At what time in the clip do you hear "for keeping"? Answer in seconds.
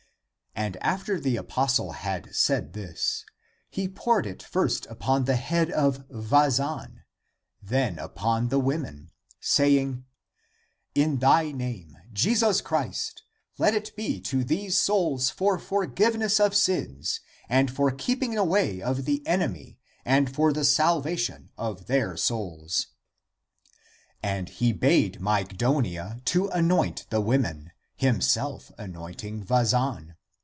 17.73-18.37